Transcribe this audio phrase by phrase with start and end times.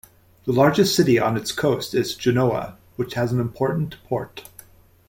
[0.45, 4.49] The largest city on its coast is Genoa, which has an important port.